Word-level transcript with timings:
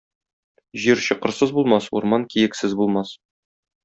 Җир 0.85 1.03
чокырсыз 1.07 1.53
булмас, 1.57 1.91
урман 1.99 2.25
киексез 2.35 2.77
булмас. 2.81 3.13